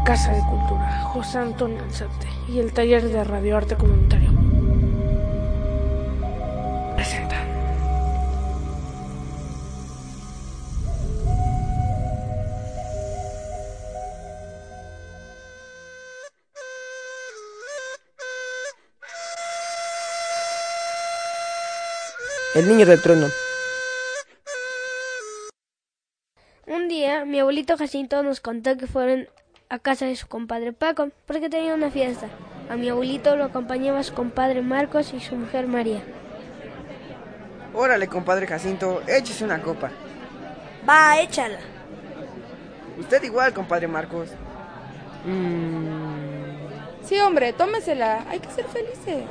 La 0.00 0.16
Casa 0.16 0.32
de 0.32 0.40
Cultura, 0.40 1.02
José 1.02 1.38
Antonio 1.38 1.82
Alzate 1.84 2.26
y 2.48 2.58
el 2.58 2.72
Taller 2.72 3.02
de 3.02 3.22
Radioarte 3.22 3.76
Comunitario. 3.76 4.30
Presenta. 6.96 7.36
El 22.54 22.68
niño 22.68 22.86
del 22.86 23.02
trueno. 23.02 23.26
Un 26.66 26.88
día, 26.88 27.26
mi 27.26 27.38
abuelito 27.38 27.76
Jacinto 27.76 28.22
nos 28.22 28.40
contó 28.40 28.76
que 28.78 28.86
fueron 28.86 29.28
a 29.70 29.78
casa 29.78 30.04
de 30.04 30.16
su 30.16 30.26
compadre 30.26 30.72
Paco 30.72 31.08
porque 31.26 31.48
tenía 31.48 31.74
una 31.74 31.90
fiesta. 31.90 32.26
A 32.68 32.76
mi 32.76 32.88
abuelito 32.88 33.36
lo 33.36 33.44
acompañaba 33.44 34.02
su 34.02 34.12
compadre 34.14 34.62
Marcos 34.62 35.14
y 35.14 35.20
su 35.20 35.36
mujer 35.36 35.66
María. 35.66 36.02
Órale, 37.72 38.08
compadre 38.08 38.46
Jacinto, 38.46 39.00
échese 39.06 39.44
una 39.44 39.62
copa. 39.62 39.90
Va, 40.88 41.20
échala. 41.20 41.58
Usted 42.98 43.22
igual, 43.22 43.54
compadre 43.54 43.86
Marcos. 43.86 44.28
Sí, 47.04 47.18
hombre, 47.20 47.52
tómesela. 47.52 48.24
Hay 48.28 48.40
que 48.40 48.50
ser 48.50 48.64
felices. 48.66 49.24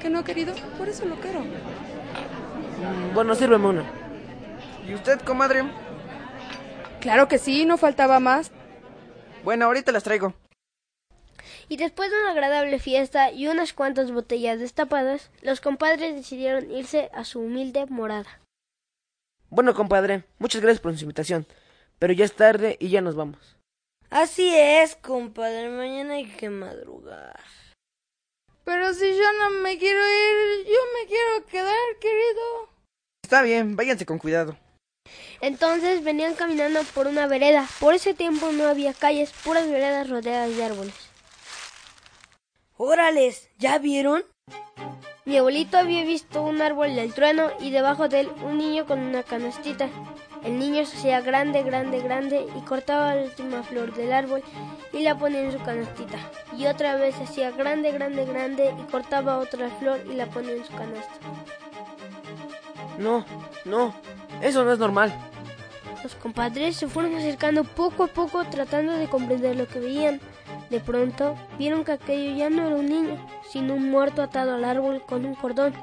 ¿Que 0.00 0.10
no, 0.10 0.24
querido? 0.24 0.52
Por 0.78 0.88
eso 0.88 1.04
lo 1.06 1.14
quiero. 1.16 1.40
Mm, 1.40 3.14
Bueno, 3.14 3.34
sírveme 3.34 3.66
una. 3.68 3.84
¿Y 4.86 4.94
usted, 4.94 5.20
comadre? 5.20 5.64
Claro 7.00 7.28
que 7.28 7.38
sí, 7.38 7.64
no 7.64 7.76
faltaba 7.76 8.20
más. 8.20 8.50
Bueno, 9.46 9.66
ahorita 9.66 9.92
las 9.92 10.02
traigo. 10.02 10.34
Y 11.68 11.76
después 11.76 12.10
de 12.10 12.18
una 12.18 12.32
agradable 12.32 12.80
fiesta 12.80 13.30
y 13.30 13.46
unas 13.46 13.72
cuantas 13.72 14.10
botellas 14.10 14.58
destapadas, 14.58 15.30
los 15.40 15.60
compadres 15.60 16.16
decidieron 16.16 16.68
irse 16.68 17.10
a 17.14 17.22
su 17.22 17.38
humilde 17.38 17.86
morada. 17.86 18.40
Bueno, 19.48 19.72
compadre, 19.72 20.24
muchas 20.40 20.62
gracias 20.62 20.80
por 20.80 20.96
su 20.96 21.04
invitación. 21.04 21.46
Pero 22.00 22.12
ya 22.12 22.24
es 22.24 22.34
tarde 22.34 22.76
y 22.80 22.88
ya 22.88 23.00
nos 23.02 23.14
vamos. 23.14 23.56
Así 24.10 24.52
es, 24.52 24.96
compadre. 24.96 25.68
Mañana 25.68 26.14
hay 26.14 26.26
que 26.26 26.50
madrugar. 26.50 27.38
Pero 28.64 28.94
si 28.94 29.16
yo 29.16 29.32
no 29.38 29.50
me 29.62 29.78
quiero 29.78 30.00
ir, 30.00 30.66
yo 30.66 30.80
me 30.98 31.06
quiero 31.06 31.46
quedar, 31.46 31.98
querido. 32.00 32.68
Está 33.22 33.42
bien, 33.42 33.76
váyanse 33.76 34.06
con 34.06 34.18
cuidado. 34.18 34.58
Entonces 35.40 36.02
venían 36.02 36.34
caminando 36.34 36.82
por 36.94 37.06
una 37.06 37.26
vereda. 37.26 37.66
Por 37.80 37.94
ese 37.94 38.14
tiempo 38.14 38.52
no 38.52 38.68
había 38.68 38.94
calles, 38.94 39.32
puras 39.44 39.68
veredas 39.68 40.08
rodeadas 40.08 40.56
de 40.56 40.64
árboles. 40.64 40.94
Órales, 42.76 43.48
¿ya 43.58 43.78
vieron? 43.78 44.24
Mi 45.24 45.38
abuelito 45.38 45.76
había 45.76 46.04
visto 46.04 46.42
un 46.42 46.62
árbol 46.62 46.94
del 46.94 47.12
trueno 47.12 47.50
y 47.58 47.70
debajo 47.70 48.08
de 48.08 48.20
él 48.20 48.30
un 48.44 48.58
niño 48.58 48.86
con 48.86 49.00
una 49.00 49.24
canastita. 49.24 49.88
El 50.44 50.60
niño 50.60 50.86
se 50.86 50.96
hacía 50.96 51.20
grande, 51.20 51.64
grande, 51.64 52.00
grande 52.00 52.46
y 52.56 52.60
cortaba 52.60 53.16
la 53.16 53.24
última 53.24 53.64
flor 53.64 53.92
del 53.94 54.12
árbol 54.12 54.44
y 54.92 55.00
la 55.00 55.18
ponía 55.18 55.40
en 55.40 55.50
su 55.50 55.58
canastita. 55.58 56.18
Y 56.56 56.66
otra 56.66 56.94
vez 56.94 57.16
se 57.16 57.24
hacía 57.24 57.50
grande, 57.50 57.90
grande, 57.90 58.24
grande 58.24 58.72
y 58.78 58.90
cortaba 58.90 59.38
otra 59.38 59.68
flor 59.80 60.00
y 60.08 60.14
la 60.14 60.26
ponía 60.26 60.52
en 60.52 60.64
su 60.64 60.72
canasta. 60.74 61.18
No, 62.98 63.24
no, 63.64 63.94
eso 64.40 64.64
no 64.64 64.72
es 64.72 64.78
normal. 64.78 65.12
Los 66.02 66.14
compadres 66.14 66.76
se 66.76 66.88
fueron 66.88 67.14
acercando 67.16 67.64
poco 67.64 68.04
a 68.04 68.06
poco 68.06 68.44
tratando 68.44 68.92
de 68.92 69.08
comprender 69.08 69.56
lo 69.56 69.66
que 69.66 69.80
veían. 69.80 70.20
De 70.70 70.80
pronto 70.80 71.36
vieron 71.58 71.84
que 71.84 71.92
aquello 71.92 72.36
ya 72.36 72.50
no 72.50 72.66
era 72.66 72.76
un 72.76 72.86
niño, 72.86 73.26
sino 73.48 73.74
un 73.74 73.90
muerto 73.90 74.22
atado 74.22 74.54
al 74.54 74.64
árbol 74.64 75.02
con 75.04 75.24
un 75.24 75.34
cordón. 75.34 75.74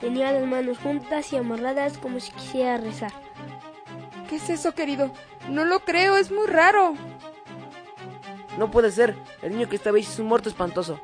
Tenía 0.00 0.32
las 0.32 0.46
manos 0.46 0.78
juntas 0.78 1.32
y 1.32 1.36
amarradas 1.36 1.98
como 1.98 2.20
si 2.20 2.32
quisiera 2.32 2.78
rezar. 2.78 3.12
¿Qué 4.28 4.36
es 4.36 4.50
eso, 4.50 4.72
querido? 4.72 5.10
No 5.48 5.64
lo 5.64 5.80
creo, 5.80 6.16
es 6.16 6.30
muy 6.30 6.46
raro. 6.46 6.94
No 8.58 8.70
puede 8.70 8.90
ser. 8.90 9.16
El 9.42 9.52
niño 9.52 9.68
que 9.68 9.76
estaba 9.76 9.96
ahí 9.96 10.02
es 10.02 10.18
un 10.18 10.26
muerto 10.26 10.48
espantoso. 10.48 11.00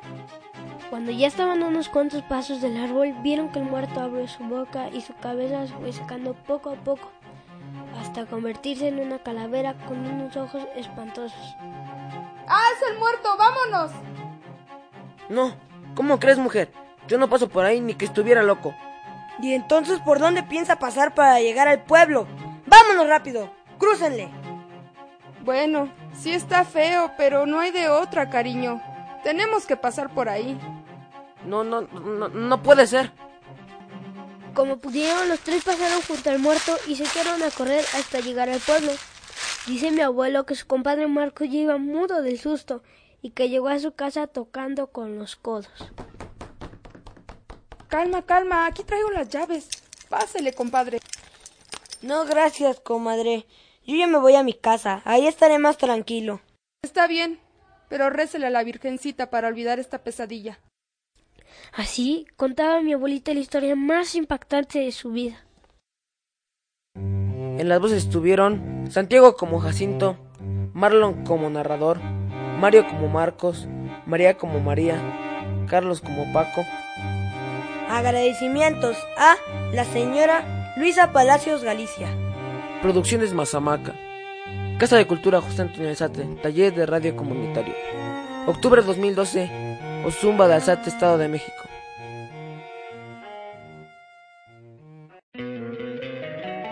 Cuando 0.89 1.11
ya 1.11 1.27
estaban 1.27 1.61
a 1.61 1.67
unos 1.67 1.89
cuantos 1.89 2.21
pasos 2.23 2.61
del 2.61 2.77
árbol, 2.77 3.13
vieron 3.21 3.49
que 3.49 3.59
el 3.59 3.65
muerto 3.65 3.99
abrió 3.99 4.25
su 4.27 4.43
boca 4.43 4.89
y 4.89 5.01
su 5.01 5.13
cabeza 5.15 5.67
se 5.67 5.73
fue 5.73 5.91
secando 5.91 6.33
poco 6.33 6.69
a 6.69 6.75
poco, 6.75 7.11
hasta 7.99 8.25
convertirse 8.25 8.87
en 8.87 8.99
una 8.99 9.19
calavera 9.19 9.73
con 9.85 10.05
unos 10.05 10.37
ojos 10.37 10.63
espantosos. 10.75 11.55
¡Ah, 12.47 12.63
es 12.75 12.89
el 12.89 12.99
muerto! 12.99 13.35
¡Vámonos! 13.37 13.91
No, 15.27 15.53
¿cómo 15.93 16.19
crees, 16.19 16.37
mujer? 16.37 16.71
Yo 17.09 17.17
no 17.17 17.29
paso 17.29 17.49
por 17.49 17.65
ahí 17.65 17.81
ni 17.81 17.93
que 17.93 18.05
estuviera 18.05 18.41
loco. 18.41 18.73
¿Y 19.41 19.53
entonces 19.53 19.99
por 19.99 20.19
dónde 20.19 20.43
piensa 20.43 20.79
pasar 20.79 21.13
para 21.13 21.41
llegar 21.41 21.67
al 21.67 21.83
pueblo? 21.83 22.27
¡Vámonos 22.65 23.09
rápido! 23.09 23.51
¡Crúcenle! 23.77 24.29
Bueno, 25.43 25.89
sí 26.13 26.31
está 26.31 26.63
feo, 26.63 27.11
pero 27.17 27.45
no 27.45 27.59
hay 27.59 27.71
de 27.71 27.89
otra, 27.89 28.29
cariño. 28.29 28.81
Tenemos 29.27 29.65
que 29.65 29.75
pasar 29.75 30.13
por 30.13 30.29
ahí. 30.29 30.57
No, 31.43 31.65
no, 31.65 31.81
no, 31.81 32.29
no 32.29 32.63
puede 32.63 32.87
ser. 32.87 33.11
Como 34.53 34.77
pudieron, 34.77 35.27
los 35.27 35.41
tres 35.41 35.65
pasaron 35.65 36.01
junto 36.03 36.29
al 36.29 36.39
muerto 36.39 36.77
y 36.87 36.95
se 36.95 37.03
quedaron 37.03 37.43
a 37.43 37.51
correr 37.51 37.83
hasta 37.93 38.21
llegar 38.21 38.47
al 38.47 38.61
pueblo. 38.61 38.93
Dice 39.65 39.91
mi 39.91 39.99
abuelo 39.99 40.45
que 40.45 40.55
su 40.55 40.65
compadre 40.65 41.07
Marco 41.07 41.43
ya 41.43 41.57
iba 41.57 41.77
mudo 41.77 42.21
del 42.21 42.39
susto 42.39 42.83
y 43.21 43.31
que 43.31 43.49
llegó 43.49 43.67
a 43.67 43.79
su 43.79 43.91
casa 43.91 44.27
tocando 44.27 44.93
con 44.93 45.19
los 45.19 45.35
codos. 45.35 45.91
Calma, 47.89 48.21
calma, 48.21 48.65
aquí 48.65 48.85
traigo 48.85 49.11
las 49.11 49.27
llaves. 49.27 49.67
Pásele, 50.07 50.53
compadre. 50.53 50.99
No, 52.01 52.23
gracias, 52.23 52.79
comadre. 52.79 53.45
Yo 53.85 53.97
ya 53.97 54.07
me 54.07 54.19
voy 54.19 54.35
a 54.35 54.43
mi 54.43 54.53
casa. 54.53 55.01
Ahí 55.03 55.27
estaré 55.27 55.59
más 55.59 55.77
tranquilo. 55.77 56.39
Está 56.81 57.07
bien, 57.07 57.41
pero 57.89 58.09
récele 58.09 58.47
a 58.47 58.49
la 58.49 58.63
Virgencita 58.63 59.29
para 59.29 59.47
olvidar 59.47 59.79
esta 59.79 59.99
pesadilla. 59.99 60.59
Así 61.73 62.27
contaba 62.35 62.81
mi 62.81 62.93
abuelita 62.93 63.33
la 63.33 63.39
historia 63.39 63.75
más 63.75 64.15
impactante 64.15 64.79
de 64.79 64.91
su 64.91 65.11
vida. 65.11 65.45
En 66.95 67.69
las 67.69 67.79
voces 67.79 68.03
estuvieron 68.03 68.85
Santiago 68.89 69.35
como 69.35 69.59
Jacinto, 69.59 70.17
Marlon 70.73 71.23
como 71.23 71.49
narrador, 71.49 71.99
Mario 72.59 72.87
como 72.87 73.07
Marcos, 73.07 73.67
María 74.05 74.37
como 74.37 74.59
María, 74.59 75.65
Carlos 75.67 76.01
como 76.01 76.31
Paco. 76.33 76.63
Agradecimientos 77.89 78.97
a 79.17 79.35
la 79.73 79.85
señora 79.85 80.73
Luisa 80.77 81.11
Palacios 81.11 81.63
Galicia. 81.63 82.07
Producciones 82.81 83.33
Mazamaca. 83.33 83.95
Casa 84.77 84.95
de 84.95 85.07
Cultura 85.07 85.41
José 85.41 85.63
Antonio 85.63 85.89
Alzate, 85.89 86.23
Taller 86.43 86.71
de 86.75 86.85
Radio 86.85 87.15
Comunitario. 87.15 87.73
Octubre 88.45 88.83
2012, 88.83 89.49
Ozumba 90.05 90.47
de 90.47 90.53
Alzate, 90.53 90.91
Estado 90.91 91.17
de 91.17 91.27
México. 91.27 91.51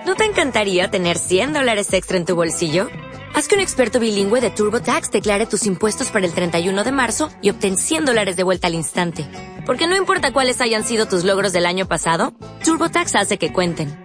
¿No 0.05 0.13
te 0.15 0.25
encantaría 0.25 0.87
tener 0.91 1.17
100 1.17 1.53
dólares 1.53 1.91
extra 1.93 2.17
en 2.17 2.25
tu 2.25 2.35
bolsillo? 2.35 2.89
Haz 3.33 3.47
que 3.47 3.55
un 3.55 3.61
experto 3.61 3.99
bilingüe 3.99 4.39
de 4.39 4.51
TurboTax 4.51 5.09
declare 5.09 5.47
tus 5.47 5.65
impuestos 5.65 6.11
para 6.11 6.27
el 6.27 6.33
31 6.33 6.83
de 6.83 6.91
marzo 6.91 7.31
y 7.41 7.49
obtén 7.49 7.75
100 7.75 8.05
dólares 8.05 8.35
de 8.35 8.43
vuelta 8.43 8.67
al 8.67 8.75
instante. 8.75 9.25
Porque 9.65 9.87
no 9.87 9.97
importa 9.97 10.31
cuáles 10.31 10.61
hayan 10.61 10.83
sido 10.83 11.07
tus 11.07 11.23
logros 11.23 11.53
del 11.53 11.65
año 11.65 11.87
pasado, 11.87 12.35
TurboTax 12.63 13.15
hace 13.15 13.39
que 13.39 13.51
cuenten. 13.51 14.04